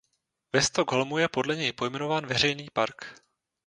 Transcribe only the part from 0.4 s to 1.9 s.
Ve Stockholmu je podle něj